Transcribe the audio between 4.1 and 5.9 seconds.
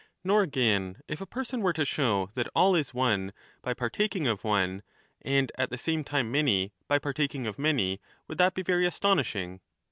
of one, and at the